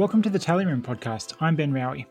[0.00, 1.34] Welcome to the Tally Room podcast.
[1.42, 2.06] I'm Ben Raue.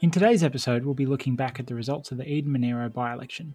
[0.00, 3.12] In today's episode, we'll be looking back at the results of the Eden Monaro by
[3.12, 3.54] election.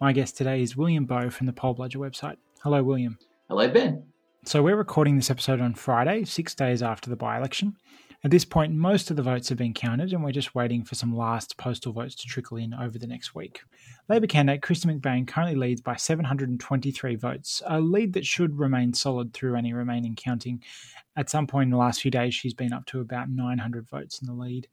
[0.00, 2.38] My guest today is William Bowe from the Poll Bludger website.
[2.64, 3.20] Hello, William.
[3.48, 4.09] Hello, Ben.
[4.46, 7.76] So, we're recording this episode on Friday, six days after the by election.
[8.24, 10.94] At this point, most of the votes have been counted, and we're just waiting for
[10.94, 13.60] some last postal votes to trickle in over the next week.
[14.08, 19.34] Labor candidate Kristy McBain currently leads by 723 votes, a lead that should remain solid
[19.34, 20.62] through any remaining counting.
[21.16, 24.22] At some point in the last few days, she's been up to about 900 votes
[24.22, 24.68] in the lead.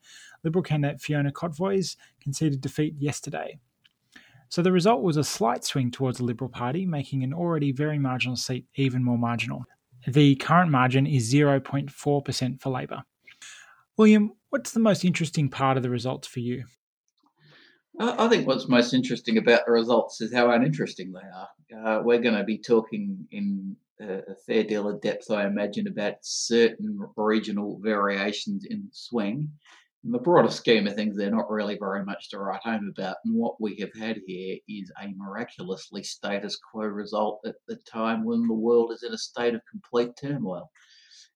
[0.45, 3.59] Liberal candidate Fiona Kotvojs conceded defeat yesterday.
[4.49, 7.99] So the result was a slight swing towards the Liberal Party, making an already very
[7.99, 9.63] marginal seat even more marginal.
[10.07, 13.03] The current margin is 0.4% for Labor.
[13.97, 16.63] William, what's the most interesting part of the results for you?
[17.99, 21.99] I think what's most interesting about the results is how uninteresting they are.
[21.99, 26.15] Uh, we're going to be talking in a fair deal of depth, I imagine, about
[26.21, 29.49] certain regional variations in swing.
[30.03, 33.17] In the broader scheme of things, they're not really very much to write home about.
[33.25, 38.23] And what we have had here is a miraculously status quo result at the time
[38.23, 40.69] when the world is in a state of complete turmoil.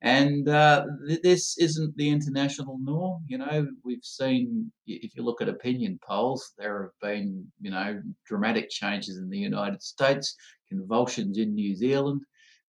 [0.04, 3.24] And uh, th- this isn't the international norm.
[3.28, 8.02] You know, we've seen, if you look at opinion polls, there have been, you know,
[8.26, 10.36] dramatic changes in the United States,
[10.70, 12.22] convulsions in New Zealand,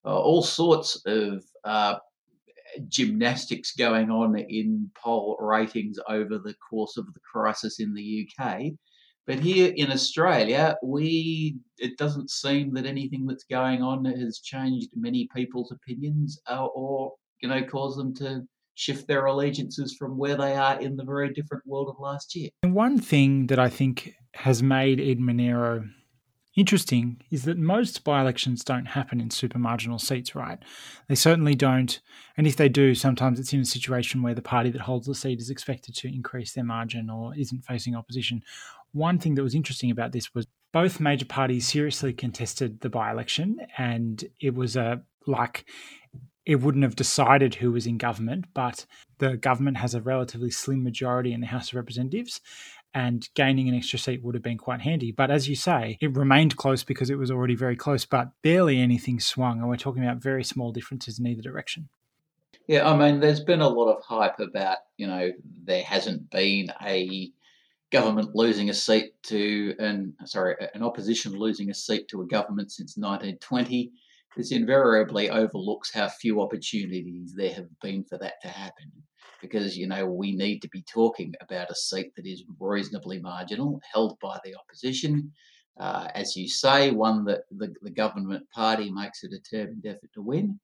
[0.04, 1.96] uh, all sorts of uh,
[2.88, 8.72] gymnastics going on in poll ratings over the course of the crisis in the UK.
[9.26, 14.90] But here in Australia, we it doesn't seem that anything that's going on has changed
[14.96, 17.12] many people's opinions uh, or
[17.42, 18.42] you know, caused them to
[18.74, 22.48] shift their allegiances from where they are in the very different world of last year.
[22.62, 25.84] And one thing that I think has made Eden Monaro
[26.56, 30.58] interesting is that most by elections don't happen in super marginal seats, right?
[31.08, 32.00] They certainly don't.
[32.36, 35.14] And if they do, sometimes it's in a situation where the party that holds the
[35.14, 38.42] seat is expected to increase their margin or isn't facing opposition.
[38.92, 43.10] One thing that was interesting about this was both major parties seriously contested the by
[43.10, 45.66] election, and it was a like
[46.44, 48.84] it wouldn't have decided who was in government, but
[49.18, 52.40] the government has a relatively slim majority in the House of Representatives,
[52.94, 55.12] and gaining an extra seat would have been quite handy.
[55.12, 58.78] But as you say, it remained close because it was already very close, but barely
[58.80, 61.88] anything swung, and we're talking about very small differences in either direction.
[62.68, 65.32] Yeah, I mean, there's been a lot of hype about, you know,
[65.64, 67.30] there hasn't been a
[67.90, 72.72] government losing a seat to an sorry, an opposition losing a seat to a government
[72.72, 73.92] since 1920
[74.36, 78.90] this invariably overlooks how few opportunities there have been for that to happen.
[79.42, 83.80] Because, you know, we need to be talking about a seat that is reasonably marginal,
[83.92, 85.30] held by the opposition.
[85.78, 90.22] Uh, as you say, one that the, the government party makes a determined effort to
[90.22, 90.58] win.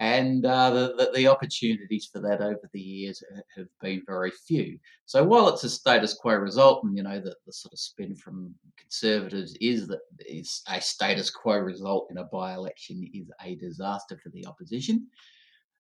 [0.00, 3.20] And uh, the, the, opportunities for that over the years
[3.56, 4.78] have been very few.
[5.06, 8.14] So while it's a status quo result, and you know the, the sort of spin
[8.14, 14.16] from conservatives is that is a status quo result in a by-election is a disaster
[14.22, 15.08] for the opposition.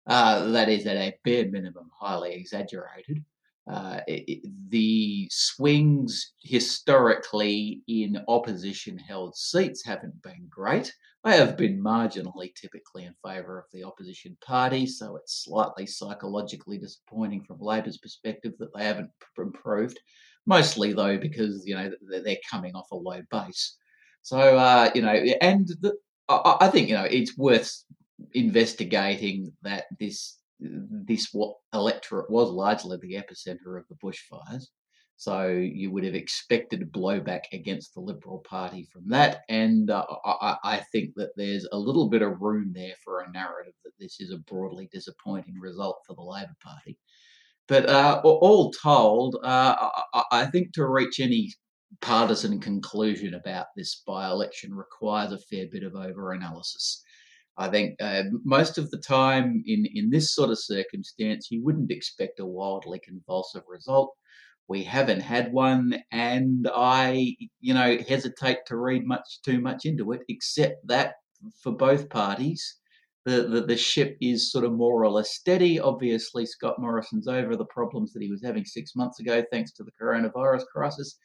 [0.08, 3.24] Uh, that is at a bare minimum highly exaggerated.
[3.70, 10.94] Uh, it, the swings historically in opposition held seats haven't been great.
[11.26, 16.78] They have been marginally typically in favour of the opposition party, so it's slightly psychologically
[16.78, 20.00] disappointing from Labor's perspective that they haven't improved.
[20.46, 21.92] Mostly, though, because you know
[22.24, 23.76] they're coming off a low base.
[24.22, 25.94] So uh, you know, and the,
[26.30, 27.84] I, I think you know it's worth
[28.34, 34.64] investigating that this this what electorate was largely the epicenter of the bushfires.
[35.20, 40.58] So you would have expected blowback against the Liberal Party from that, and uh, I,
[40.64, 44.20] I, think that there's a little bit of room there for a narrative that this
[44.20, 47.00] is a broadly disappointing result for the Labor Party.
[47.68, 49.90] But uh, all told, uh,
[50.32, 51.52] I, think to reach any
[52.02, 57.04] partisan conclusion about this by-election requires a fair bit of over-analysis.
[57.58, 61.92] I think uh, most of the time in, in this sort of circumstance, you wouldn't
[61.92, 64.14] expect a wildly convulsive result.
[64.68, 70.12] We haven't had one, and I, you know, hesitate to read much too much into
[70.12, 71.14] it, except that
[71.64, 72.76] for both parties,
[73.26, 75.80] the, the, the ship is sort of more or less steady.
[75.80, 79.84] Obviously, Scott Morrison's over the problems that he was having six months ago, thanks to
[79.84, 81.18] the coronavirus crisis.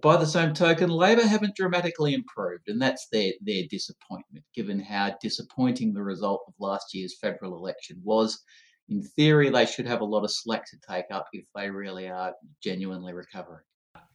[0.00, 5.14] By the same token, Labor haven't dramatically improved, and that's their, their disappointment, given how
[5.20, 8.42] disappointing the result of last year's federal election was.
[8.88, 12.08] In theory, they should have a lot of slack to take up if they really
[12.08, 13.64] are genuinely recovering.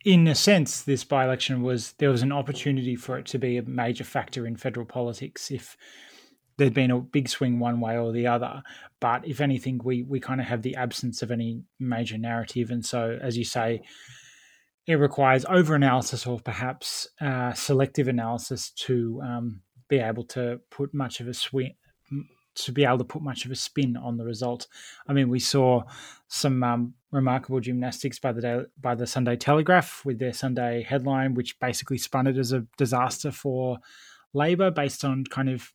[0.03, 3.57] In a sense, this by election was there was an opportunity for it to be
[3.57, 5.77] a major factor in federal politics if
[6.57, 8.63] there'd been a big swing one way or the other.
[8.99, 12.85] But if anything, we we kind of have the absence of any major narrative, and
[12.85, 13.81] so as you say,
[14.87, 20.93] it requires over analysis or perhaps uh, selective analysis to um, be able to put
[20.93, 21.75] much of a swing
[22.57, 24.67] to be able to put much of a spin on the result.
[25.07, 25.83] I mean, we saw
[26.27, 31.33] some um, remarkable gymnastics by the day, by the Sunday Telegraph with their Sunday headline,
[31.33, 33.77] which basically spun it as a disaster for
[34.33, 35.71] Labor based on kind of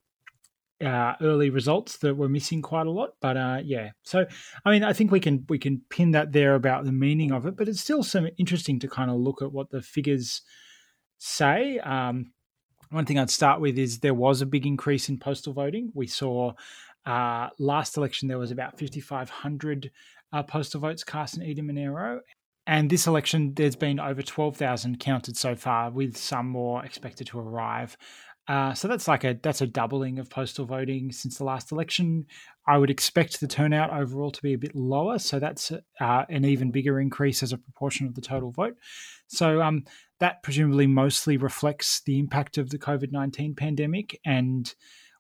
[0.83, 3.11] uh, early results that were missing quite a lot.
[3.21, 4.27] But uh, yeah, so
[4.65, 7.47] I mean, I think we can we can pin that there about the meaning of
[7.47, 10.43] it, but it's still some interesting to kind of look at what the figures
[11.19, 11.79] say.
[11.79, 12.33] Um,
[12.91, 15.91] one thing I'd start with is there was a big increase in postal voting.
[15.95, 16.53] We saw
[17.07, 19.91] uh, last election there was about 5,500
[20.33, 22.21] uh, postal votes cast in Eden Monaro.
[22.67, 27.41] And this election, there's been over 12,000 counted so far, with some more expected to
[27.41, 27.97] arrive.
[28.49, 32.27] Uh, so that's like a that's a doubling of postal voting since the last election.
[32.67, 36.45] I would expect the turnout overall to be a bit lower, so that's uh, an
[36.45, 38.75] even bigger increase as a proportion of the total vote.
[39.29, 39.85] So um,
[40.19, 44.75] that presumably mostly reflects the impact of the COVID nineteen pandemic, and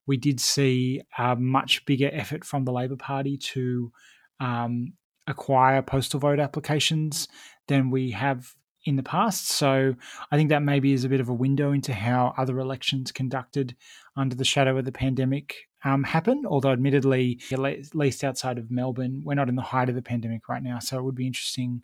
[0.04, 3.92] we did see a much bigger effort from the Labor Party to
[4.40, 4.94] um,
[5.28, 7.28] acquire postal vote applications
[7.69, 8.52] than we have
[8.84, 9.49] in the past.
[9.49, 9.94] So
[10.31, 13.76] I think that maybe is a bit of a window into how other elections conducted
[14.17, 16.44] under the shadow of the pandemic um, happen.
[16.46, 20.49] Although, admittedly, at least outside of Melbourne, we're not in the height of the pandemic
[20.49, 20.79] right now.
[20.79, 21.82] So it would be interesting.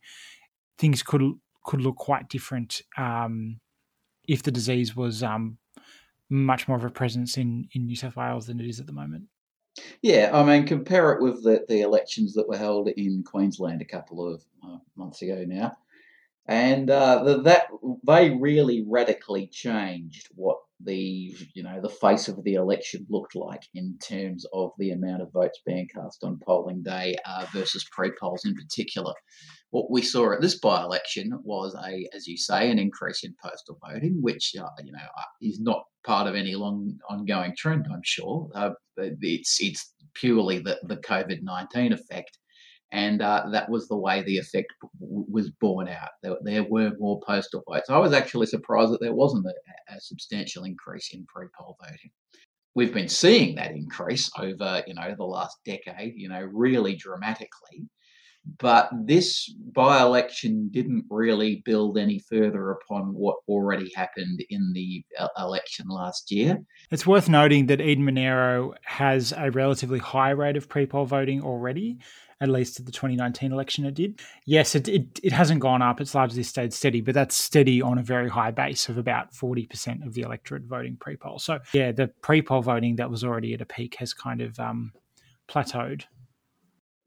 [0.79, 1.23] Things could
[1.65, 3.61] could look quite different um,
[4.27, 5.59] if the disease was um,
[6.31, 8.93] much more of a presence in, in New South Wales than it is at the
[8.93, 9.25] moment.
[10.01, 13.85] Yeah, I mean, compare it with the, the elections that were held in Queensland a
[13.85, 15.77] couple of uh, months ago now
[16.49, 17.67] and uh, that
[18.07, 23.63] they really radically changed what the you know the face of the election looked like
[23.75, 28.45] in terms of the amount of votes being cast on polling day uh, versus pre-polls
[28.45, 29.13] in particular.
[29.71, 33.79] What we saw at this by-election was a, as you say, an increase in postal
[33.87, 37.87] voting, which uh, you know uh, is not part of any long ongoing trend.
[37.93, 42.39] I'm sure uh, it's it's purely the the COVID nineteen effect
[42.91, 46.11] and uh, that was the way the effect w- was borne out.
[46.23, 47.91] There, there, were more postal votes.
[47.91, 52.11] I was actually surprised that there wasn't a, a, substantial increase in pre-poll voting.
[52.75, 57.89] We've been seeing that increase over, you know, the last decade, you know, really dramatically.
[58.59, 65.05] But this by election didn't really build any further upon what already happened in the
[65.19, 66.59] uh, election last year.
[66.91, 71.43] It's worth noting that Eden Monaro has a relatively high rate of pre poll voting
[71.43, 71.99] already
[72.41, 74.21] at least at the 2019 election it did.
[74.45, 76.01] Yes, it, it, it hasn't gone up.
[76.01, 80.07] It's largely stayed steady, but that's steady on a very high base of about 40%
[80.07, 81.39] of the electorate voting pre poll.
[81.39, 84.59] So, yeah, the pre poll voting that was already at a peak has kind of
[84.61, 84.93] um,
[85.49, 86.05] plateaued.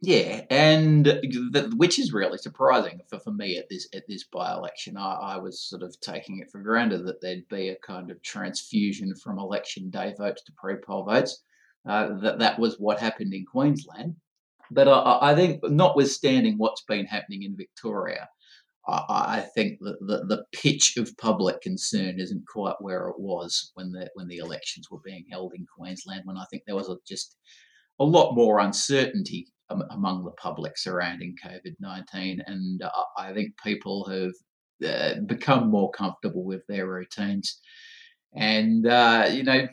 [0.03, 4.51] Yeah, and the, which is really surprising for, for me at this at this by
[4.51, 4.97] election.
[4.97, 8.19] I, I, was sort of taking it for granted that there'd be a kind of
[8.23, 11.43] transfusion from election day votes to pre poll votes.
[11.87, 14.15] Uh, that that was what happened in Queensland,
[14.71, 18.27] but I, I think, notwithstanding what's been happening in Victoria,
[18.87, 23.71] I, I think that the, the pitch of public concern isn't quite where it was
[23.75, 26.23] when the when the elections were being held in Queensland.
[26.25, 27.37] When I think there was a, just
[27.99, 29.47] a lot more uncertainty
[29.91, 32.81] among the public surrounding COVID nineteen, and
[33.17, 34.33] I think people have
[34.91, 37.59] uh, become more comfortable with their routines.
[38.33, 39.67] And, uh, you know,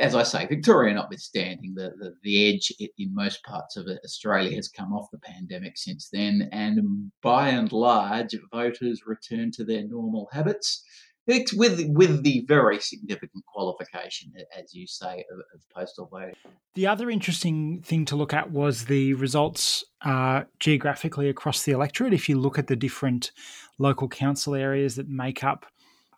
[0.00, 4.68] as I say, Victoria notwithstanding, the, the, the edge in most parts of Australia has
[4.68, 6.48] come off the pandemic since then.
[6.50, 10.82] And by and large, voters return to their normal habits.
[11.26, 16.34] It's with with the very significant qualification, as you say, of, of, postal voting.
[16.74, 22.14] The other interesting thing to look at was the results uh, geographically across the electorate.
[22.14, 23.30] If you look at the different
[23.78, 25.66] local council areas that make up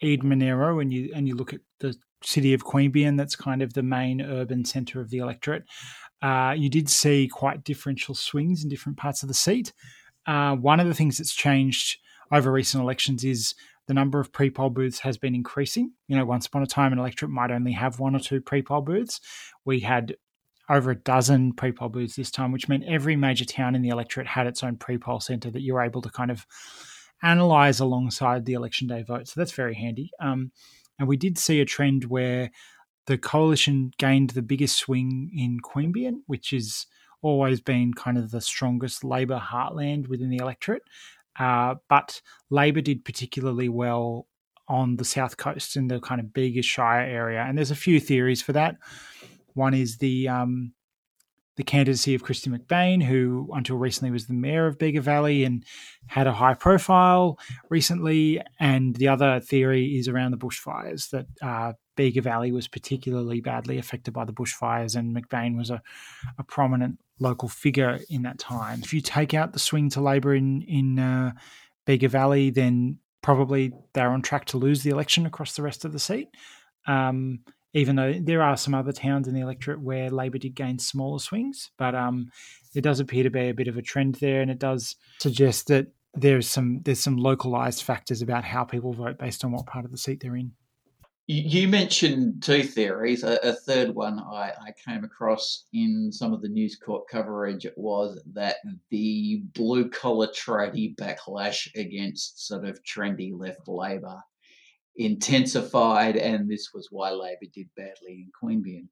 [0.02, 3.74] Eden Monaro and you and you look at the city of Queanbeyan, that's kind of
[3.74, 5.64] the main urban centre of the electorate.
[6.20, 9.72] Uh, you did see quite differential swings in different parts of the seat.
[10.26, 11.98] Uh, one of the things that's changed
[12.30, 13.54] over recent elections is
[13.88, 15.92] the number of pre-poll booths has been increasing.
[16.06, 18.82] You know, once upon a time, an electorate might only have one or two pre-poll
[18.82, 19.20] booths.
[19.64, 20.14] We had
[20.70, 24.28] over a dozen pre-poll booths this time, which meant every major town in the electorate
[24.28, 26.46] had its own pre-poll centre that you were able to kind of
[27.22, 29.28] analyze alongside the election day vote.
[29.28, 30.10] So that's very handy.
[30.20, 30.52] Um,
[30.98, 32.50] and we did see a trend where
[33.06, 36.86] the coalition gained the biggest swing in Queanbeyan, which has
[37.22, 40.82] always been kind of the strongest Labor heartland within the electorate.
[41.38, 44.26] Uh, but Labor did particularly well
[44.68, 47.40] on the south coast in the kind of Bega Shire area.
[47.40, 48.76] And there's a few theories for that.
[49.54, 50.72] One is the um,
[51.56, 55.64] the candidacy of Kristy McBain, who until recently was the mayor of Bega Valley and
[56.06, 58.40] had a high profile recently.
[58.58, 63.78] And the other theory is around the bushfires that uh, Bega Valley was particularly badly
[63.78, 65.82] affected by the bushfires, and McBain was a,
[66.38, 68.80] a prominent local figure in that time.
[68.82, 71.32] If you take out the swing to Labor in in uh,
[71.84, 75.92] Bega Valley, then probably they're on track to lose the election across the rest of
[75.92, 76.28] the seat.
[76.86, 77.40] Um,
[77.74, 81.18] even though there are some other towns in the electorate where Labor did gain smaller
[81.18, 82.30] swings, but um,
[82.74, 85.68] there does appear to be a bit of a trend there, and it does suggest
[85.68, 89.84] that there's some there's some localized factors about how people vote based on what part
[89.84, 90.52] of the seat they're in.
[91.28, 93.22] You mentioned two theories.
[93.22, 97.64] A, a third one I, I, came across in some of the News Corp coverage
[97.76, 98.56] was that
[98.90, 104.20] the blue collar tradie backlash against sort of trendy left Labor
[104.96, 108.88] intensified, and this was why Labor did badly in Queanbeyan.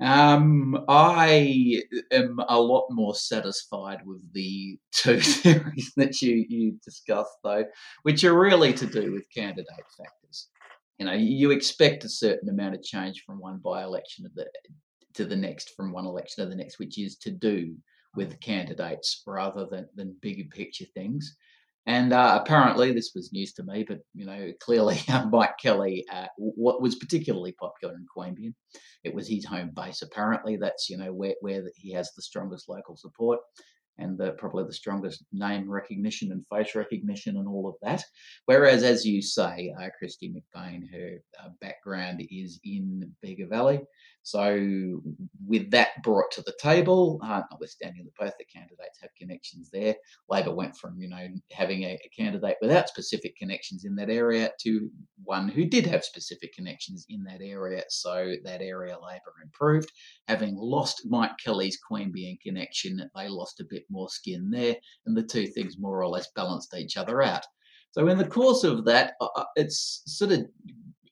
[0.00, 7.36] Um, I am a lot more satisfied with the two theories that you, you discussed,
[7.44, 7.64] though,
[8.02, 10.48] which are really to do with candidate factors.
[10.98, 14.26] You know, you expect a certain amount of change from one by election
[15.14, 17.76] to the, next, from one election to the next, which is to do
[18.16, 21.36] with candidates rather than, than bigger picture things.
[21.86, 26.04] And uh, apparently, this was news to me, but you know, clearly, uh, Mike Kelly,
[26.12, 28.54] uh, what was particularly popular in Queanbeyan,
[29.02, 30.02] it was his home base.
[30.02, 33.40] Apparently, that's you know where where he has the strongest local support
[33.98, 38.02] and the, probably the strongest name recognition and face recognition and all of that.
[38.46, 43.80] Whereas, as you say, uh, Kristy McBain, her uh, background is in Bega Valley.
[44.24, 45.00] So,
[45.46, 49.96] with that brought to the table, uh, notwithstanding that both the candidates have connections there,
[50.28, 54.50] Labor went from you know having a, a, candidate without specific connections in that area
[54.60, 54.90] to
[55.24, 57.82] one who did have specific connections in that area.
[57.88, 59.90] So that area Labor improved.
[60.28, 65.24] Having lost Mike Kelly's Queanbeyan connection, they lost a bit more skin there, and the
[65.24, 67.44] two things more or less balanced each other out.
[67.90, 70.46] So in the course of that, uh, uh it's sort of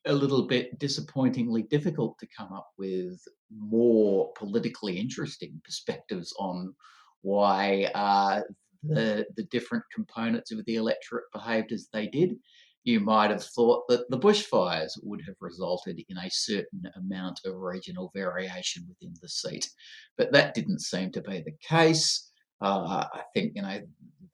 [0.06, 3.20] a little bit disappointingly difficult to come up with
[3.54, 6.74] more politically interesting perspectives on
[7.22, 8.40] why uh,
[8.82, 12.36] the the different components of the electorate behaved as they did.
[12.84, 17.56] You might have thought that the bushfires would have resulted in a certain amount of
[17.56, 19.68] regional variation within the seat,
[20.16, 22.29] but that didn't seem to be the case.
[22.60, 23.80] Uh, I think you know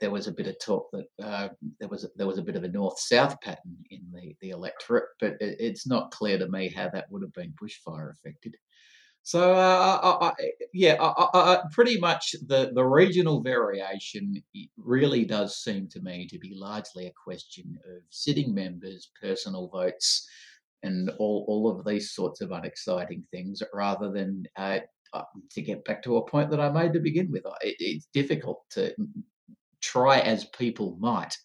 [0.00, 1.48] there was a bit of talk that uh,
[1.80, 5.34] there was there was a bit of a north-south pattern in the, the electorate, but
[5.40, 8.54] it, it's not clear to me how that would have been bushfire affected.
[9.22, 10.32] So uh, I, I,
[10.72, 14.40] yeah, I, pretty much the, the regional variation
[14.76, 20.28] really does seem to me to be largely a question of sitting members, personal votes,
[20.84, 24.78] and all, all of these sorts of unexciting things, rather than uh
[25.50, 27.44] to get back to a point that I made to begin with.
[27.62, 28.94] It, it's difficult to
[29.80, 31.36] try as people might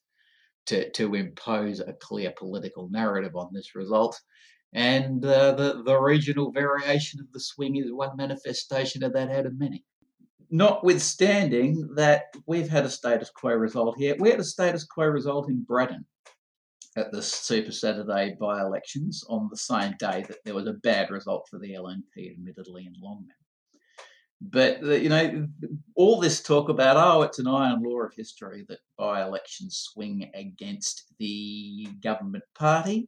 [0.68, 4.20] to, to impose a clear political narrative on this result.
[4.74, 9.46] And uh, the, the regional variation of the swing is one manifestation of that out
[9.46, 9.84] of many.
[10.50, 15.50] Notwithstanding that we've had a status quo result here, we had a status quo result
[15.50, 16.06] in Braddon
[16.98, 21.10] at the Super Saturday by elections on the same day that there was a bad
[21.10, 23.36] result for the LNP, admittedly, in Longman.
[24.41, 25.48] But you know,
[25.95, 31.13] all this talk about oh, it's an iron law of history that by-elections swing against
[31.19, 33.07] the government party.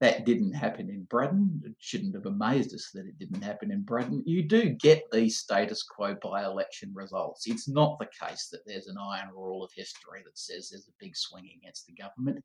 [0.00, 1.60] That didn't happen in Braddon.
[1.64, 4.22] It shouldn't have amazed us that it didn't happen in Braddon.
[4.24, 7.48] You do get these status quo by-election results.
[7.48, 11.04] It's not the case that there's an iron rule of history that says there's a
[11.04, 12.44] big swing against the government.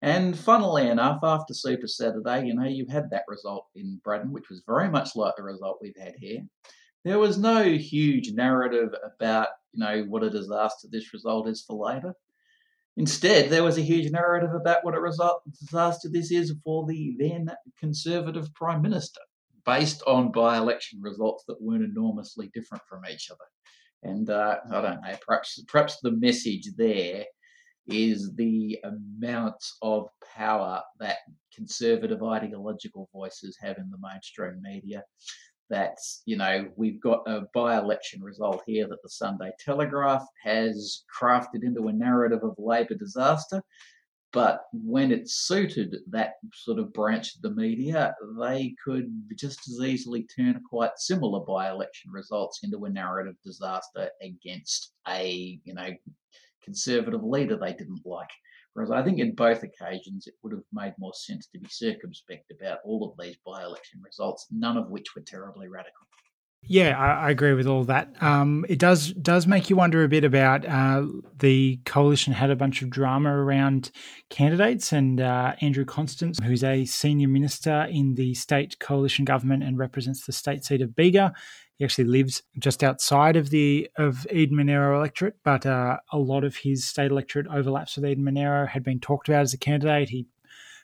[0.00, 4.48] And funnily enough, after Super Saturday, you know, you had that result in Braddon, which
[4.48, 6.40] was very much like the result we've had here
[7.04, 11.76] there was no huge narrative about, you know, what a disaster this result is for
[11.76, 12.14] Labor.
[12.96, 17.14] Instead, there was a huge narrative about what a result, disaster this is for the
[17.18, 19.20] then Conservative Prime Minister,
[19.64, 23.44] based on by election results that weren't enormously different from each other.
[24.02, 27.24] And uh, I don't know, perhaps, perhaps the message there
[27.86, 31.18] is the amount of power that
[31.54, 35.02] conservative ideological voices have in the mainstream media
[35.72, 41.64] that you know we've got a by-election result here that the Sunday Telegraph has crafted
[41.64, 43.62] into a narrative of Labor disaster.
[44.34, 49.80] But when it suited that sort of branch of the media, they could just as
[49.80, 55.90] easily turn quite similar by-election results into a narrative disaster against a you know
[56.62, 58.30] conservative leader they didn't like
[58.74, 62.50] Whereas I think in both occasions it would have made more sense to be circumspect
[62.50, 66.06] about all of these by election results, none of which were terribly radical.
[66.64, 68.14] Yeah, I, I, agree with all that.
[68.22, 71.06] Um, it does does make you wonder a bit about uh,
[71.40, 73.90] the coalition had a bunch of drama around
[74.30, 79.76] candidates, and uh, Andrew Constance, who's a senior minister in the state coalition government and
[79.76, 81.32] represents the state seat of Bega.
[81.78, 86.44] He actually lives just outside of the of Eden Monaro electorate, but uh, a lot
[86.44, 88.66] of his state electorate overlaps with Eden Monaro.
[88.66, 90.10] Had been talked about as a candidate.
[90.10, 90.28] He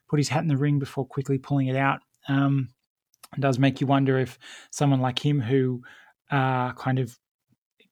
[0.09, 2.01] put his hat in the ring before quickly pulling it out.
[2.27, 2.71] Um,
[3.39, 4.39] does make you wonder if
[4.71, 5.83] someone like him, who
[6.31, 7.19] uh, kind of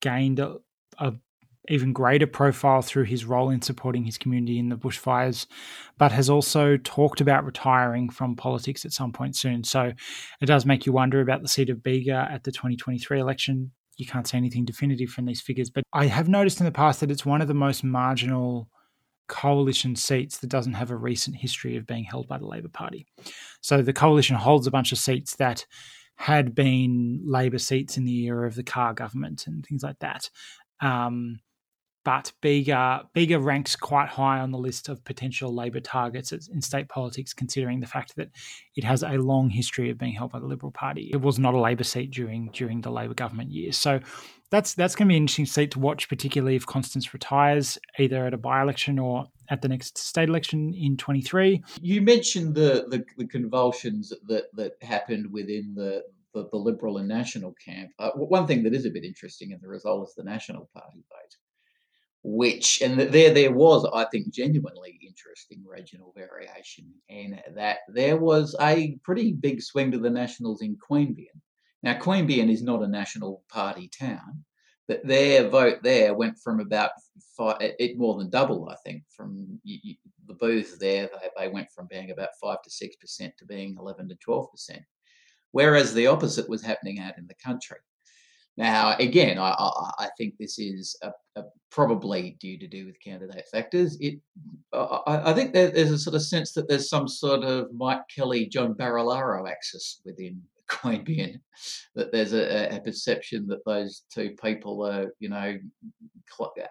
[0.00, 0.56] gained a,
[0.98, 1.14] a,
[1.68, 5.46] even greater profile through his role in supporting his community in the bushfires,
[5.98, 9.64] but has also talked about retiring from politics at some point soon.
[9.64, 9.92] So
[10.40, 13.72] it does make you wonder about the seat of Bega at the 2023 election.
[13.96, 17.00] You can't say anything definitive from these figures, but I have noticed in the past
[17.00, 18.68] that it's one of the most marginal
[19.28, 23.06] coalition seats that doesn't have a recent history of being held by the Labor Party.
[23.60, 25.66] So the coalition holds a bunch of seats that
[26.16, 30.30] had been Labor seats in the era of the Carr government and things like that.
[30.80, 31.40] Um,
[32.06, 36.88] but Bega, Bega ranks quite high on the list of potential Labor targets in state
[36.88, 38.30] politics, considering the fact that
[38.76, 41.10] it has a long history of being held by the Liberal Party.
[41.12, 43.76] It was not a Labor seat during during the Labor government years.
[43.76, 43.98] So
[44.50, 48.26] that's that's going to be an interesting seat to watch, particularly if Constance retires, either
[48.26, 51.62] at a by election or at the next state election in 23.
[51.80, 56.02] You mentioned the, the, the convulsions that, that happened within the,
[56.34, 57.90] the, the Liberal and National camp.
[58.00, 61.04] Uh, one thing that is a bit interesting in the result is the National Party
[61.08, 61.36] vote
[62.28, 68.56] which and there there was I think genuinely interesting regional variation in that there was
[68.60, 71.40] a pretty big swing to the Nationals in Queanbeyan.
[71.82, 74.44] Now Queanbeyan is not a National Party town,
[74.88, 76.90] but their vote there went from about
[77.36, 79.94] five, it more than double I think from you, you,
[80.26, 83.76] the booth there they, they went from being about five to six percent to being
[83.78, 84.82] eleven to twelve percent,
[85.52, 87.78] whereas the opposite was happening out in the country.
[88.58, 89.50] Now, again, I,
[89.98, 93.98] I, think this is a, a probably due to do with candidate factors.
[94.00, 94.18] It,
[94.72, 98.46] I, I think there's a sort of sense that there's some sort of Mike Kelly,
[98.46, 101.40] John Barilaro axis within Queanbeyan,
[101.94, 105.58] that there's a, a, perception that those two people are, you know,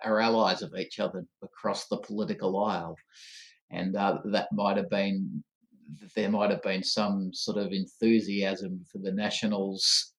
[0.04, 2.98] are allies of each other across the political aisle,
[3.72, 5.44] and uh, that might have been
[6.16, 10.14] there might have been some sort of enthusiasm for the Nationals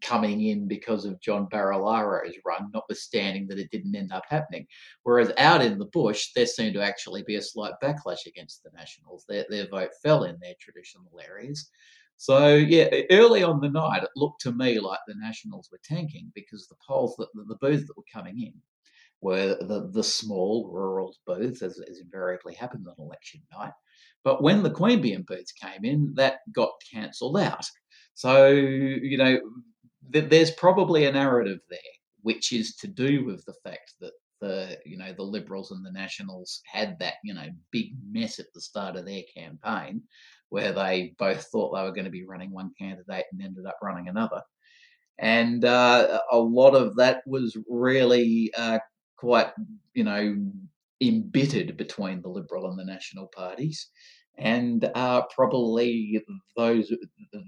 [0.00, 4.66] coming in because of John Barilaro's run, notwithstanding that it didn't end up happening.
[5.02, 8.70] Whereas out in the bush, there seemed to actually be a slight backlash against the
[8.74, 9.24] Nationals.
[9.28, 11.70] Their, their vote fell in their traditional areas.
[12.18, 16.32] So, yeah, early on the night, it looked to me like the Nationals were tanking
[16.34, 18.54] because the polls, that, the booths that were coming in,
[19.20, 23.72] were the, the small rural booths, as, as invariably happens on election night.
[24.24, 27.64] But when the Queanbeyan booths came in, that got cancelled out.
[28.14, 29.38] So, you know,
[30.12, 31.78] th- there's probably a narrative there,
[32.22, 35.92] which is to do with the fact that the, you know, the Liberals and the
[35.92, 40.02] Nationals had that, you know, big mess at the start of their campaign
[40.50, 43.78] where they both thought they were going to be running one candidate and ended up
[43.82, 44.42] running another.
[45.18, 48.78] And uh, a lot of that was really uh,
[49.16, 49.50] quite,
[49.94, 50.36] you know,
[51.00, 53.88] embittered between the Liberal and the National parties
[54.38, 56.22] and uh, probably
[56.56, 56.92] those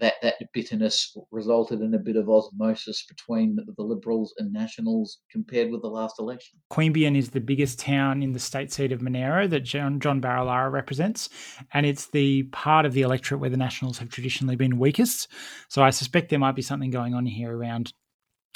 [0.00, 5.70] that that bitterness resulted in a bit of osmosis between the Liberals and Nationals compared
[5.70, 6.58] with the last election.
[6.72, 11.28] Queanbeyan is the biggest town in the state seat of Monaro that John, John represents,
[11.72, 15.28] and it's the part of the electorate where the Nationals have traditionally been weakest.
[15.68, 17.92] So I suspect there might be something going on here around,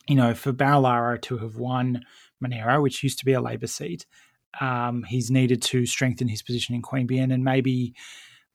[0.09, 2.05] you know, for Barilaro to have won
[2.41, 4.07] Monaro, which used to be a Labor seat,
[4.61, 7.95] um, he's needed to strengthen his position in Queanbeyan and maybe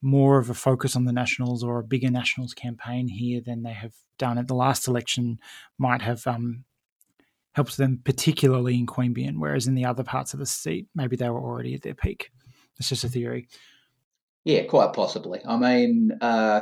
[0.00, 3.72] more of a focus on the Nationals or a bigger Nationals campaign here than they
[3.72, 5.38] have done at the last election
[5.78, 6.64] might have um,
[7.52, 11.28] helped them, particularly in Queanbeyan, whereas in the other parts of the seat, maybe they
[11.28, 12.30] were already at their peak.
[12.78, 13.48] It's just a theory.
[14.44, 15.40] Yeah, quite possibly.
[15.46, 16.60] I mean, uh,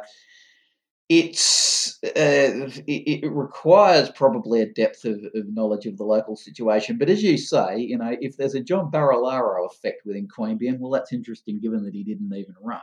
[1.08, 6.98] it's uh, it, it, requires probably a depth of, of, knowledge of the local situation.
[6.98, 10.90] But as you say, you know, if there's a John Barilaro effect within Queanbeyan, well,
[10.90, 12.80] that's interesting given that he didn't even run.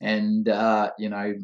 [0.00, 1.34] And uh, you know,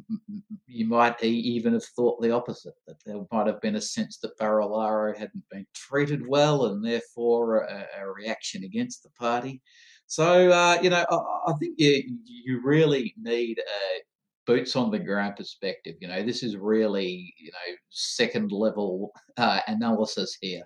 [0.67, 4.37] you might even have thought the opposite that there might have been a sense that
[4.39, 9.61] Barilaro hadn't been treated well, and therefore a, a reaction against the party.
[10.07, 14.03] So uh, you know, I, I think you you really need a
[14.49, 15.95] boots on the ground perspective.
[16.01, 20.63] You know, this is really you know second level uh, analysis here,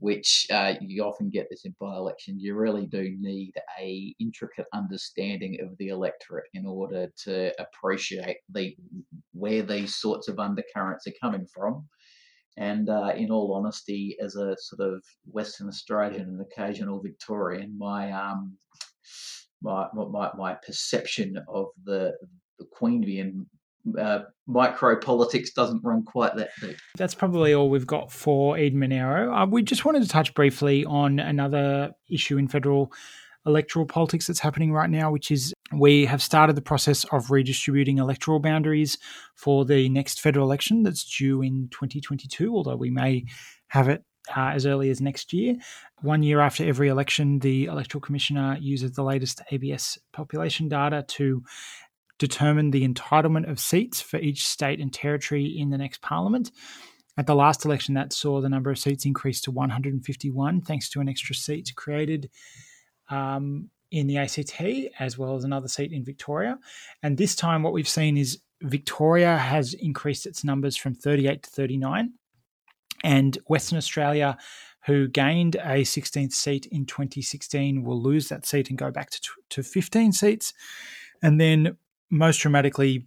[0.00, 2.40] which uh, you often get this in by election.
[2.40, 8.76] You really do need a intricate understanding of the electorate in order to appreciate the
[9.32, 11.88] where these sorts of undercurrents are coming from.
[12.58, 18.10] And uh, in all honesty, as a sort of Western Australian and occasional Victorian, my
[18.10, 18.58] um,
[19.62, 22.12] my, my, my perception of the,
[22.58, 23.46] the Queanbeyan
[23.98, 26.76] uh, micro politics doesn't run quite that deep.
[26.96, 29.34] That's probably all we've got for Eden Monaro.
[29.34, 32.92] Uh, we just wanted to touch briefly on another issue in federal
[33.44, 37.98] electoral politics that's happening right now, which is we have started the process of redistributing
[37.98, 38.98] electoral boundaries
[39.34, 43.24] for the next federal election that's due in 2022, although we may
[43.68, 44.04] have it
[44.36, 45.56] uh, as early as next year.
[46.02, 51.42] One year after every election, the Electoral Commissioner uses the latest ABS population data to
[52.22, 56.52] determine the entitlement of seats for each state and territory in the next parliament.
[57.18, 61.00] At the last election, that saw the number of seats increase to 151, thanks to
[61.00, 62.30] an extra seat created
[63.10, 64.62] um, in the ACT,
[65.00, 66.60] as well as another seat in Victoria.
[67.02, 71.50] And this time, what we've seen is Victoria has increased its numbers from 38 to
[71.50, 72.12] 39,
[73.02, 74.38] and Western Australia,
[74.86, 79.20] who gained a 16th seat in 2016, will lose that seat and go back to,
[79.50, 80.54] to 15 seats.
[81.20, 81.76] And then,
[82.12, 83.06] most dramatically,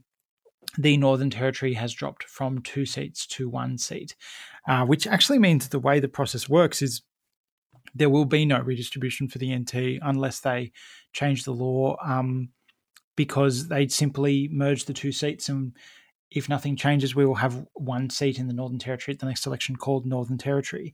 [0.77, 4.15] the Northern Territory has dropped from two seats to one seat,
[4.67, 7.03] uh, which actually means the way the process works is
[7.93, 10.71] there will be no redistribution for the NT unless they
[11.13, 12.49] change the law um,
[13.15, 15.73] because they'd simply merge the two seats and
[16.31, 19.45] if nothing changes, we will have one seat in the Northern Territory at the next
[19.45, 20.93] election called Northern Territory.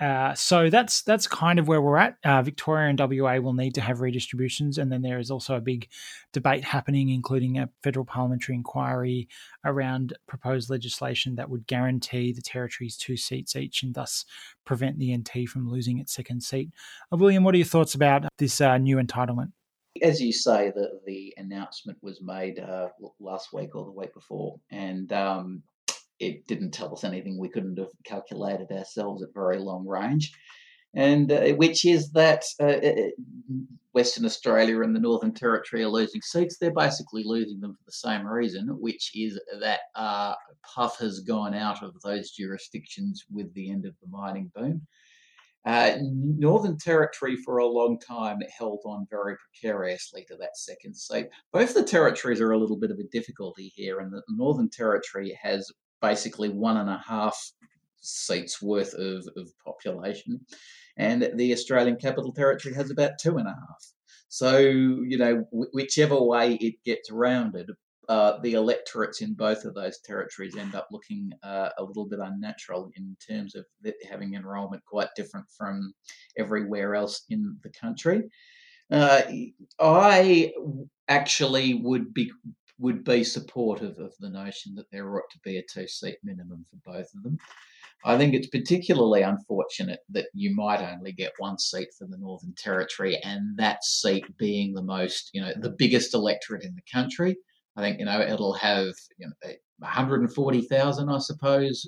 [0.00, 2.16] Uh, so that's that's kind of where we're at.
[2.24, 5.60] Uh, Victoria and WA will need to have redistributions, and then there is also a
[5.60, 5.88] big
[6.32, 9.28] debate happening, including a federal parliamentary inquiry
[9.64, 14.24] around proposed legislation that would guarantee the territories two seats each, and thus
[14.64, 16.70] prevent the NT from losing its second seat.
[17.12, 19.52] Uh, William, what are your thoughts about this uh, new entitlement?
[20.00, 24.58] As you say, the the announcement was made uh, last week or the week before,
[24.70, 25.62] and um,
[26.20, 30.32] it didn't tell us anything we couldn't have calculated ourselves at very long range.
[30.94, 33.08] And uh, which is that uh, uh
[33.92, 36.58] Western Australia and the Northern Territory are losing seats.
[36.58, 41.54] They're basically losing them for the same reason, which is that uh, Puff has gone
[41.54, 44.86] out of those jurisdictions with the end of the mining boom.
[45.66, 51.26] Uh, Northern Territory for a long time held on very precariously to that second seat.
[51.52, 55.38] Both the territories are a little bit of a difficulty here, and the Northern Territory
[55.42, 57.38] has basically one and a half
[58.00, 60.40] seats worth of, of population,
[60.96, 63.92] and the Australian Capital Territory has about two and a half.
[64.28, 67.70] So, you know, whichever way it gets rounded,
[68.08, 72.18] uh, the electorates in both of those territories end up looking uh, a little bit
[72.20, 73.64] unnatural in terms of
[74.08, 75.92] having enrolment quite different from
[76.36, 78.22] everywhere else in the country.
[78.90, 79.22] Uh,
[79.78, 80.52] I
[81.06, 82.32] actually would be
[82.80, 86.64] would be supportive of the notion that there ought to be a two seat minimum
[86.70, 87.38] for both of them.
[88.04, 92.54] I think it's particularly unfortunate that you might only get one seat for the Northern
[92.54, 97.36] Territory, and that seat being the most, you know, the biggest electorate in the country.
[97.76, 101.86] I think you know it'll have you know 140,000, I suppose,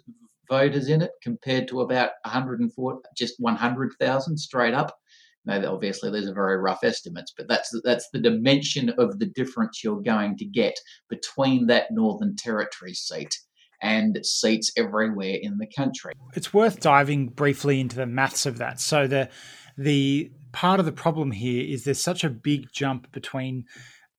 [0.51, 4.97] voters in it compared to about 140, just 100,000 straight up.
[5.45, 9.83] Now, obviously, these are very rough estimates, but that's that's the dimension of the difference
[9.83, 10.79] you're going to get
[11.09, 13.37] between that Northern Territory seat
[13.81, 16.13] and seats everywhere in the country.
[16.35, 18.81] It's worth diving briefly into the maths of that.
[18.81, 19.29] So the
[19.77, 23.65] the part of the problem here is there's such a big jump between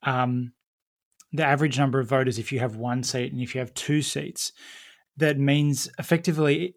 [0.01, 0.51] um,
[1.31, 4.01] the average number of voters if you have one seat and if you have two
[4.01, 4.51] seats,
[5.17, 6.75] that means effectively,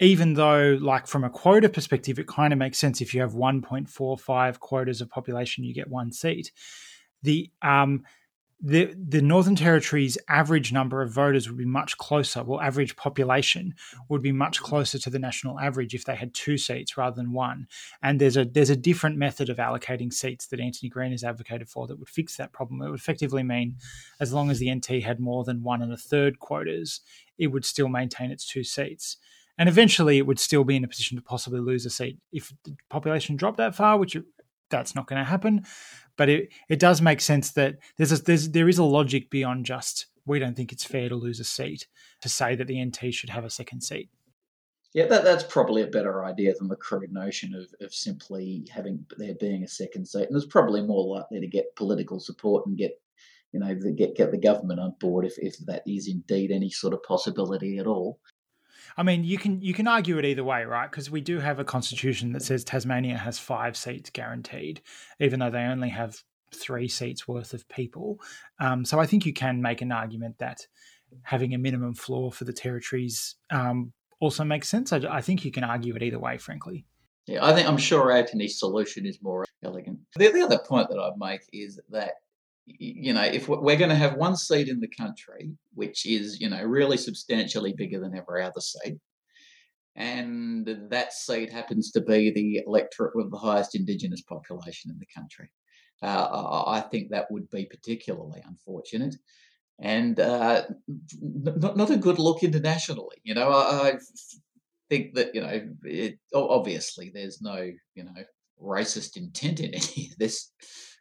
[0.00, 3.32] even though, like from a quota perspective, it kind of makes sense if you have
[3.32, 6.52] 1.45 quotas of population, you get one seat.
[7.22, 8.04] The um,
[8.60, 12.42] the the Northern Territory's average number of voters would be much closer.
[12.42, 13.74] Well, average population
[14.08, 17.32] would be much closer to the national average if they had two seats rather than
[17.32, 17.66] one.
[18.02, 21.68] And there's a there's a different method of allocating seats that Anthony Green has advocated
[21.68, 22.80] for that would fix that problem.
[22.80, 23.76] It would effectively mean
[24.20, 27.00] as long as the NT had more than one and a third quotas,
[27.36, 29.18] it would still maintain its two seats.
[29.58, 32.52] And eventually, it would still be in a position to possibly lose a seat if
[32.64, 34.16] the population dropped that far, which
[34.70, 35.64] that's not going to happen.
[36.16, 39.66] But it, it does make sense that there's a, there's there is a logic beyond
[39.66, 41.86] just we don't think it's fair to lose a seat
[42.20, 44.10] to say that the NT should have a second seat.
[44.92, 49.04] Yeah, that, that's probably a better idea than the crude notion of, of simply having
[49.18, 50.26] there being a second seat.
[50.28, 52.92] And it's probably more likely to get political support and get
[53.52, 56.92] you know, get get the government on board if, if that is indeed any sort
[56.92, 58.18] of possibility at all.
[58.96, 60.90] I mean, you can you can argue it either way, right?
[60.90, 64.80] Because we do have a constitution that says Tasmania has five seats guaranteed,
[65.20, 66.22] even though they only have
[66.54, 68.18] three seats worth of people.
[68.60, 70.66] Um, so I think you can make an argument that
[71.22, 74.92] having a minimum floor for the territories um, also makes sense.
[74.92, 76.84] I, I, think you can argue it either way, frankly.
[77.26, 79.98] Yeah, I think I'm sure Anthony's solution is more elegant.
[80.16, 82.12] The, the other point that I'd make is that
[82.66, 86.50] you know, if we're going to have one seat in the country, which is, you
[86.50, 88.98] know, really substantially bigger than every other seat,
[89.94, 95.06] and that seat happens to be the electorate with the highest Indigenous population in the
[95.14, 95.48] country,
[96.02, 99.16] uh, I think that would be particularly unfortunate
[99.78, 100.64] and uh,
[101.20, 103.16] not, not a good look internationally.
[103.22, 103.92] You know, I, I
[104.90, 108.12] think that, you know, it, obviously there's no, you know,
[108.62, 110.50] racist intent in any of this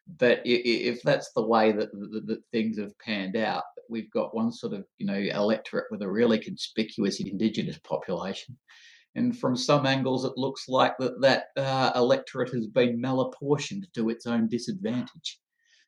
[0.07, 4.73] but if that's the way that, that, things have panned out, we've got one sort
[4.73, 8.55] of you know electorate with a really conspicuous indigenous population,
[9.15, 14.09] and from some angles it looks like that that uh, electorate has been malapportioned to
[14.09, 15.39] its own disadvantage.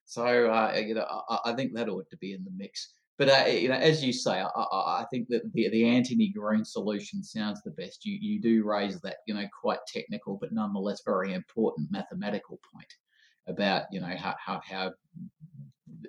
[0.06, 2.94] So uh, you know I, I, think that ought to be in the mix.
[3.20, 6.66] But uh, you know, as you say, I, I, think that the, the Anthony Green
[6.66, 8.04] solution sounds the best.
[8.06, 12.94] You you do raise that you know quite technical but nonetheless very important mathematical point
[13.48, 14.92] about you know how how how,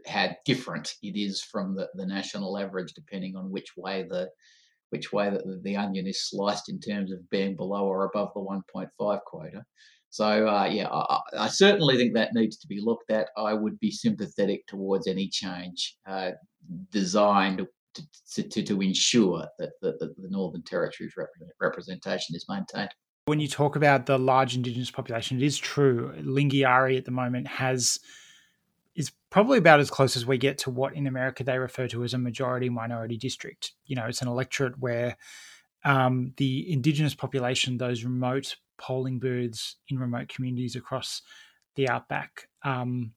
[0.07, 4.29] how different it is from the, the national average depending on which way the
[4.91, 8.41] which way the, the onion is sliced in terms of being below or above the
[8.41, 9.65] 1.5 quota.
[10.11, 13.29] So uh, yeah, I, I, certainly think that needs to be looked at.
[13.37, 16.31] I would be sympathetic towards any change uh,
[16.91, 21.13] designed to, to, to, ensure that, that, that the Northern Territory's
[21.61, 22.91] representation is maintained.
[23.29, 26.15] When you talk about the large Indigenous population, it is true.
[26.19, 28.01] Lingiari at the moment has
[28.95, 32.05] is probably about as close as we get to what in America they refer to
[32.05, 33.73] as a majority minority district.
[33.85, 35.19] You know, it's an electorate where
[35.85, 41.21] um, the Indigenous population, those remote polling booths in remote communities across
[41.75, 43.13] the outback, um,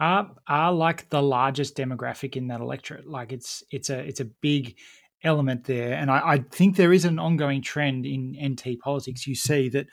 [0.00, 3.06] are are like the largest demographic in that electorate.
[3.06, 4.76] Like it's it's a it's a big
[5.24, 5.94] element there.
[5.94, 9.26] And I, I, think there is an ongoing trend in NT politics.
[9.26, 9.86] You see that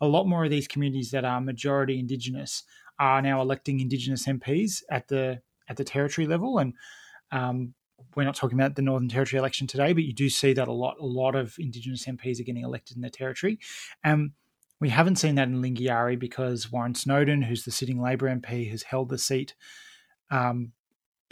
[0.00, 2.62] a lot more of these communities that are majority Indigenous
[2.98, 6.58] are now electing Indigenous MPs at the at the territory level.
[6.58, 6.74] And
[7.32, 7.74] um,
[8.14, 10.72] we're not talking about the Northern Territory election today, but you do see that a
[10.72, 10.96] lot.
[11.00, 13.58] A lot of Indigenous MPs are getting elected in the territory.
[14.04, 14.32] Um,
[14.80, 18.82] we haven't seen that in Lingiari because Warren Snowden, who's the sitting Labor MP, has
[18.82, 19.54] held the seat
[20.30, 20.72] um,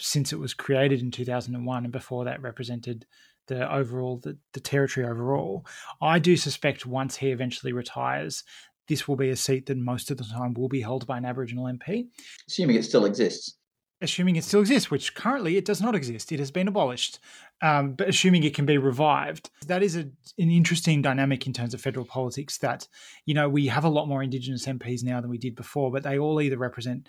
[0.00, 3.06] since it was created in 2001, and before that represented
[3.46, 5.66] the overall the, the territory overall.
[6.00, 8.44] I do suspect once he eventually retires,
[8.88, 11.24] this will be a seat that most of the time will be held by an
[11.24, 12.08] Aboriginal MP.
[12.48, 13.56] Assuming it still exists.
[14.00, 16.32] Assuming it still exists, which currently it does not exist.
[16.32, 17.20] It has been abolished.
[17.62, 21.72] Um, but assuming it can be revived, that is a, an interesting dynamic in terms
[21.72, 22.58] of federal politics.
[22.58, 22.86] That,
[23.24, 26.02] you know, we have a lot more Indigenous MPs now than we did before, but
[26.02, 27.08] they all either represent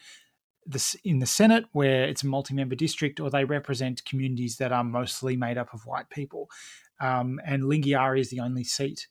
[0.66, 4.84] this in the Senate, where it's a multi-member district, or they represent communities that are
[4.84, 6.50] mostly made up of white people.
[7.00, 9.08] Um, and Lingiari is the only seat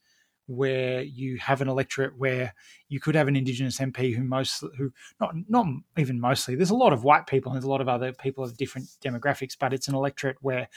[0.47, 2.55] where you have an electorate where
[2.88, 6.55] you could have an Indigenous MP who most who not not even mostly.
[6.55, 8.88] There's a lot of white people and there's a lot of other people of different
[9.03, 10.69] demographics, but it's an electorate where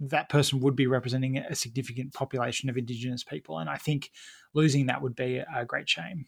[0.00, 4.10] that person would be representing a significant population of Indigenous people, and I think
[4.52, 6.26] losing that would be a great shame.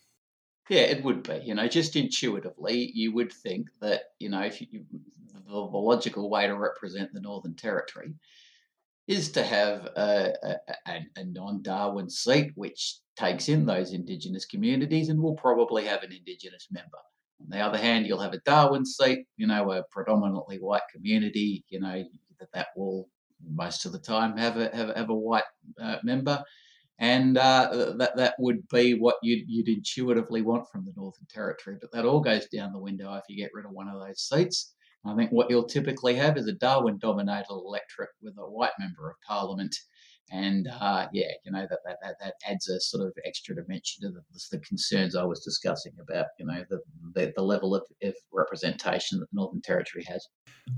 [0.69, 1.41] Yeah, it would be.
[1.45, 4.67] You know, just intuitively, you would think that you know, if you,
[5.33, 8.15] the, the logical way to represent the Northern Territory
[9.07, 10.35] is to have a,
[10.89, 16.13] a, a non-Darwin seat, which takes in those Indigenous communities, and will probably have an
[16.13, 16.99] Indigenous member.
[17.41, 21.65] On the other hand, you'll have a Darwin seat, you know, a predominantly white community,
[21.69, 22.05] you know,
[22.41, 23.09] that that will
[23.49, 25.45] most of the time have a have, have a white
[25.81, 26.43] uh, member
[26.99, 31.77] and uh, that that would be what you'd, you'd intuitively want from the Northern Territory.
[31.81, 34.23] But that all goes down the window if you get rid of one of those
[34.23, 34.75] seats.
[35.05, 39.17] I think what you'll typically have is a Darwin-dominated electorate with a white member of
[39.27, 39.77] parliament
[40.31, 44.09] and uh, yeah, you know that, that that adds a sort of extra dimension to
[44.11, 46.81] the, the concerns I was discussing about you know the
[47.15, 50.27] the, the level of, of, representation that the Northern Territory has.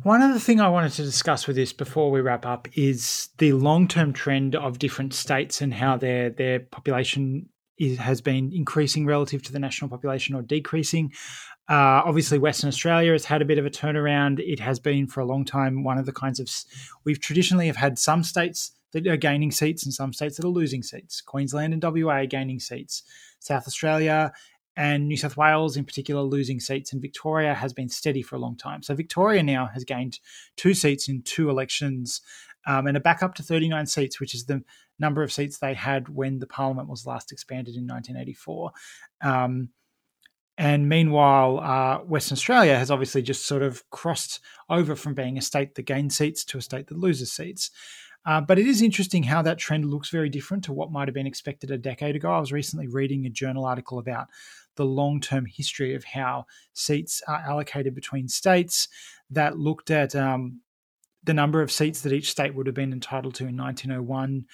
[0.03, 3.53] One other thing I wanted to discuss with this before we wrap up is the
[3.53, 9.07] long term trend of different states and how their their population is, has been increasing
[9.07, 11.13] relative to the national population or decreasing.
[11.71, 14.41] Uh, obviously, Western Australia has had a bit of a turnaround.
[14.41, 16.51] It has been for a long time one of the kinds of
[17.05, 20.51] we've traditionally have had some states that are gaining seats and some states that are
[20.51, 21.21] losing seats.
[21.21, 23.03] Queensland and WA are gaining seats.
[23.39, 24.33] South Australia
[24.77, 28.39] and New South Wales, in particular, losing seats, and Victoria has been steady for a
[28.39, 28.83] long time.
[28.83, 30.21] So Victoria now has gained
[30.57, 32.21] two seats in two elections
[32.67, 34.63] um, and are back up to 39 seats, which is the
[34.99, 38.71] number of seats they had when the parliament was last expanded in 1984.
[39.21, 39.71] Um,
[40.57, 45.43] and meanwhile, uh, Western Australia has obviously just sort of crossed over from being a
[45.43, 47.71] state that gains seats to a state that loses seats.
[48.29, 51.15] Uh, but it is interesting how that trend looks very different to what might have
[51.15, 52.31] been expected a decade ago.
[52.31, 54.27] I was recently reading a journal article about
[54.77, 58.87] the long term history of how seats are allocated between states
[59.31, 60.61] that looked at um,
[61.25, 64.45] the number of seats that each state would have been entitled to in 1901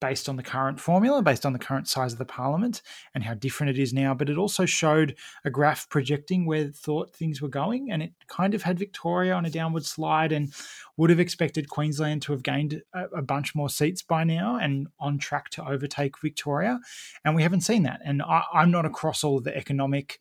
[0.00, 2.82] based on the current formula, based on the current size of the parliament
[3.14, 4.14] and how different it is now.
[4.14, 7.90] But it also showed a graph projecting where thought things were going.
[7.90, 10.52] And it kind of had Victoria on a downward slide and
[10.96, 15.18] would have expected Queensland to have gained a, bunch more seats by now and on
[15.18, 16.78] track to overtake Victoria.
[17.24, 18.00] And we haven't seen that.
[18.04, 20.20] And I, am not across all of the economic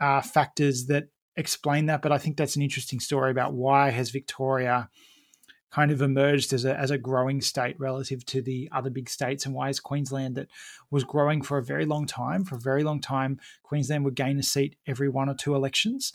[0.00, 1.04] uh, factors that
[1.36, 4.90] explain that, but I think that's an interesting story about why has Victoria
[5.70, 9.46] kind of emerged as a, as a growing state relative to the other big states.
[9.46, 10.48] And why is Queensland that
[10.90, 12.44] was growing for a very long time?
[12.44, 16.12] For a very long time Queensland would gain a seat every one or two elections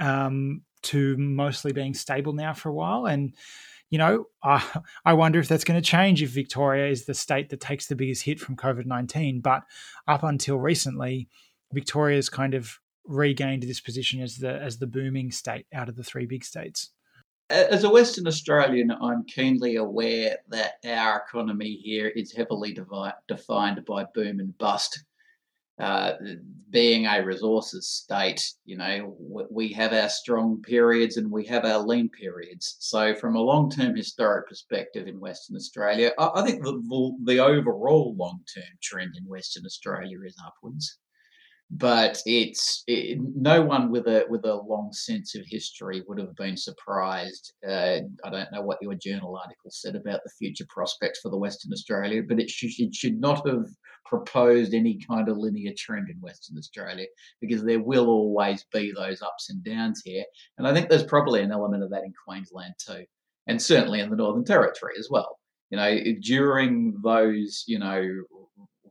[0.00, 3.06] um, to mostly being stable now for a while.
[3.06, 3.34] And
[3.90, 4.64] you know I,
[5.04, 7.94] I wonder if that's going to change if Victoria is the state that takes the
[7.94, 9.62] biggest hit from COVID-19 but
[10.08, 11.28] up until recently
[11.72, 16.02] Victoria's kind of regained this position as the as the booming state out of the
[16.02, 16.90] three big states
[17.50, 22.76] as a Western Australian, I'm keenly aware that our economy here is heavily
[23.28, 25.04] defined by boom and bust.
[25.76, 26.12] Uh,
[26.70, 29.16] being a resources state, you know,
[29.50, 32.76] we have our strong periods and we have our lean periods.
[32.78, 37.40] So, from a long term historic perspective in Western Australia, I, I think the, the
[37.40, 40.98] overall long term trend in Western Australia is upwards
[41.76, 46.34] but it's it, no one with a with a long sense of history would have
[46.36, 47.52] been surprised.
[47.66, 51.36] Uh, I don't know what your journal article said about the future prospects for the
[51.36, 53.66] Western Australia, but it should, it should not have
[54.06, 57.06] proposed any kind of linear trend in Western Australia
[57.40, 60.24] because there will always be those ups and downs here,
[60.58, 63.04] and I think there's probably an element of that in Queensland too,
[63.48, 65.40] and certainly in the Northern Territory as well.
[65.70, 68.22] You know, during those you know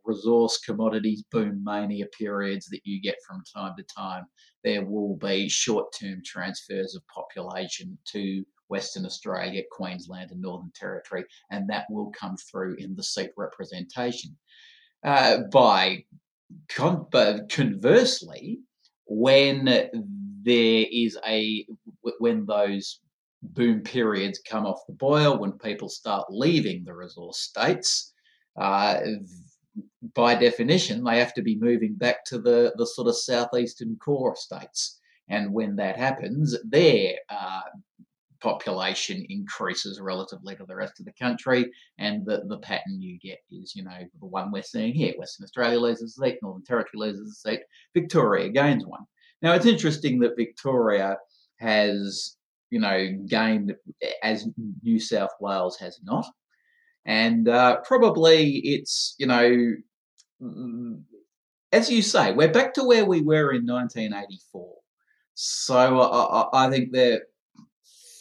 [0.05, 4.25] resource commodities boom mania periods that you get from time to time,
[4.63, 11.25] there will be short term transfers of population to Western Australia, Queensland, and Northern Territory,
[11.51, 14.35] and that will come through in the seat representation.
[15.05, 16.03] Uh, by
[16.69, 17.05] con-
[17.49, 18.59] conversely,
[19.05, 21.65] when there is a
[22.19, 22.99] when those
[23.41, 28.13] boom periods come off the boil, when people start leaving the resource states,
[28.59, 28.99] uh,
[30.13, 34.35] by definition, they have to be moving back to the, the sort of southeastern core
[34.35, 34.99] states.
[35.29, 37.61] And when that happens, their uh,
[38.41, 41.71] population increases relatively to the rest of the country.
[41.97, 45.45] And the, the pattern you get is, you know, the one we're seeing here Western
[45.45, 47.61] Australia loses a seat, Northern Territory loses a seat,
[47.93, 49.05] Victoria gains one.
[49.41, 51.17] Now, it's interesting that Victoria
[51.59, 52.35] has,
[52.69, 53.75] you know, gained
[54.21, 54.47] as
[54.83, 56.25] New South Wales has not.
[57.05, 59.75] And uh, probably it's, you know,
[60.41, 61.01] mm,
[61.71, 64.73] as you say, we're back to where we were in 1984.
[65.33, 67.23] So I, I think that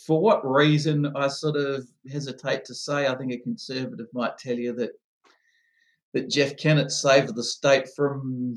[0.06, 3.06] for what reason, I sort of hesitate to say.
[3.06, 4.90] I think a conservative might tell you that
[6.12, 8.56] that Jeff Kennett saved the state from,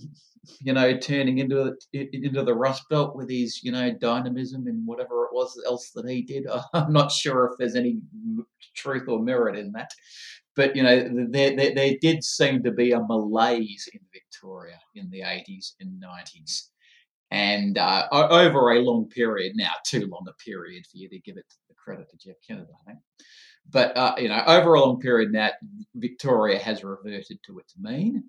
[0.59, 5.25] you know, turning into into the Rust Belt with his, you know, dynamism and whatever
[5.25, 6.45] it was else that he did.
[6.73, 7.99] I'm not sure if there's any
[8.75, 9.91] truth or merit in that.
[10.55, 15.09] But you know, there, there, there did seem to be a malaise in Victoria in
[15.09, 16.69] the 80s and 90s,
[17.31, 21.35] and uh, over a long period now, too long a period for you to give
[21.37, 22.99] it the credit to Jeff Kennett, I think.
[23.69, 25.49] But uh, you know, over a long period now,
[25.95, 28.23] Victoria has reverted to its mean,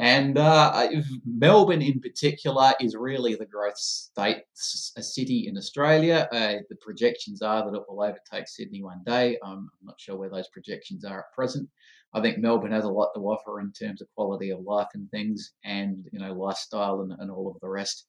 [0.00, 0.88] and uh,
[1.26, 4.38] Melbourne, in particular, is really the growth state,
[4.96, 6.26] a city in Australia.
[6.32, 9.36] Uh, the projections are that it will overtake Sydney one day.
[9.44, 11.68] I'm not sure where those projections are at present.
[12.14, 15.10] I think Melbourne has a lot to offer in terms of quality of life and
[15.10, 18.06] things, and you know, lifestyle and, and all of the rest.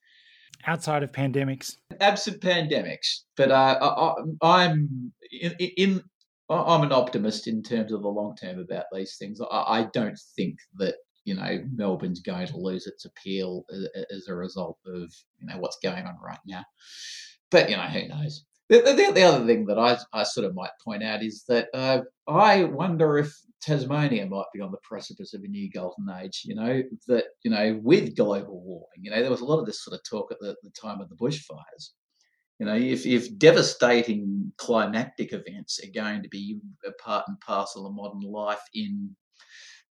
[0.65, 6.03] Outside of pandemics, absent pandemics, but uh, I, am in, in
[6.49, 9.41] I'm an optimist in terms of the long term about these things.
[9.41, 10.95] I, I don't think that
[11.25, 13.65] you know Melbourne's going to lose its appeal
[14.11, 16.63] as, a result of you know what's going on right now.
[17.49, 18.45] But you know who knows.
[18.69, 21.67] The, the, the, other thing that I, I sort of might point out is that
[21.73, 26.43] uh, I wonder if Tasmania might be on the precipice of a new golden age.
[26.45, 29.65] You know that you know with global warming, you know there was a lot of
[29.65, 31.91] this sort of talk at the, the time of the bushfires.
[32.59, 37.87] You know, if, if devastating climactic events are going to be a part and parcel
[37.87, 39.15] of modern life in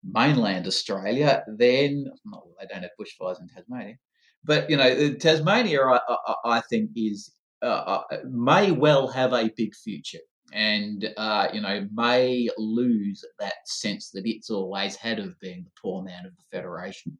[0.03, 2.05] mainland Australia, then
[2.59, 3.95] they don't have bushfires in Tasmania,
[4.43, 7.31] but you know Tasmania, I, I, I think is
[7.61, 7.65] uh,
[8.11, 10.19] uh, may well have a big future
[10.53, 15.71] and uh, you know may lose that sense that it's always had of being the
[15.81, 17.17] poor man of the federation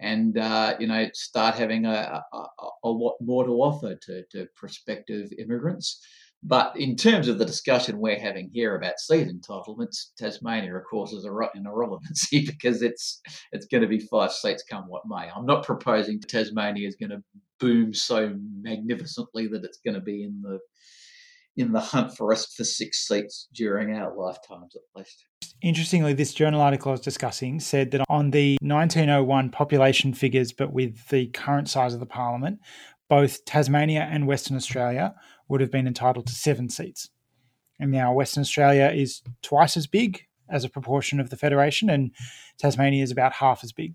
[0.00, 2.44] and uh, you know start having a, a,
[2.84, 6.06] a, lot more to offer to, to prospective immigrants
[6.42, 11.12] but in terms of the discussion we're having here about seat entitlements, Tasmania, of course,
[11.12, 13.20] is an irrelevancy because it's
[13.52, 15.28] it's going to be five seats come what may.
[15.34, 17.22] I'm not proposing Tasmania is going to
[17.58, 20.58] boom so magnificently that it's going to be in the
[21.56, 25.24] in the hunt for us for six seats during our lifetimes at least.
[25.60, 30.72] Interestingly, this journal article I was discussing said that on the 1901 population figures, but
[30.72, 32.60] with the current size of the parliament,
[33.08, 35.14] both Tasmania and Western Australia
[35.48, 37.10] would have been entitled to seven seats.
[37.80, 42.10] And now Western Australia is twice as big as a proportion of the federation, and
[42.58, 43.94] Tasmania is about half as big.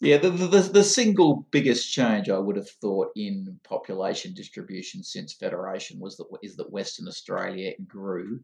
[0.00, 5.34] Yeah, the, the, the single biggest change I would have thought in population distribution since
[5.34, 8.40] federation was that is that Western Australia grew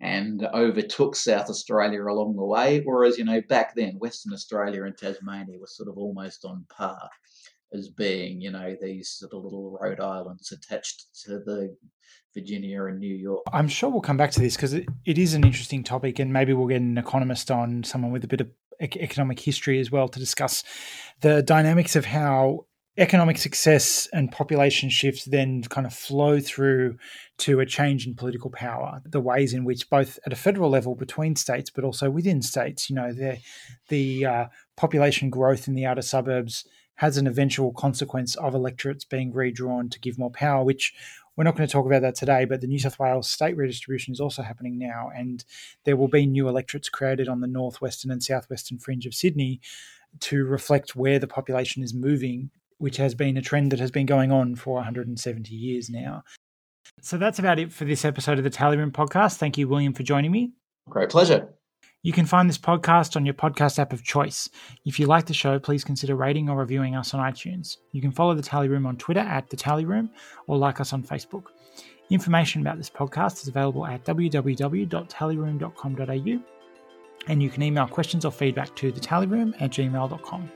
[0.00, 4.96] and overtook South Australia along the way, whereas you know back then Western Australia and
[4.96, 7.10] Tasmania were sort of almost on par
[7.74, 11.76] as being you know these sort of little Rhode Islands attached to the
[12.34, 13.42] Virginia and New York.
[13.52, 16.32] I'm sure we'll come back to this because it, it is an interesting topic, and
[16.32, 18.48] maybe we'll get an economist on, someone with a bit of
[18.80, 20.64] economic history as well to discuss
[21.20, 22.66] the dynamics of how
[22.98, 26.96] economic success and population shifts then kind of flow through
[27.38, 30.94] to a change in political power the ways in which both at a federal level
[30.94, 33.38] between states but also within states you know the
[33.88, 34.46] the uh,
[34.76, 36.66] population growth in the outer suburbs
[36.96, 40.94] has an eventual consequence of electorates being redrawn to give more power which
[41.36, 44.12] we're not going to talk about that today, but the New South Wales state redistribution
[44.12, 45.44] is also happening now, and
[45.84, 49.60] there will be new electorates created on the northwestern and southwestern fringe of Sydney
[50.20, 54.06] to reflect where the population is moving, which has been a trend that has been
[54.06, 56.22] going on for 170 years now.
[57.00, 59.36] So that's about it for this episode of the Tally Room podcast.
[59.36, 60.52] Thank you, William, for joining me.
[60.88, 61.54] Great pleasure.
[62.02, 64.48] You can find this podcast on your podcast app of choice.
[64.84, 67.76] If you like the show, please consider rating or reviewing us on iTunes.
[67.92, 70.10] You can follow The Tally Room on Twitter at The Tally Room
[70.48, 71.44] or like us on Facebook.
[72.10, 76.42] Information about this podcast is available at www.tallyroom.com.au
[77.28, 80.50] and you can email questions or feedback to thetallyroom at gmail.com.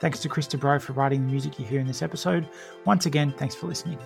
[0.00, 2.48] Thanks to Chris Bro for writing the music you hear in this episode.
[2.84, 3.98] Once again, thanks for listening.